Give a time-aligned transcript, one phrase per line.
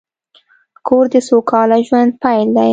[0.87, 2.69] کور د سوکاله ژوند پیل دی.